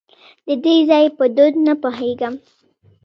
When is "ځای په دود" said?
0.89-1.53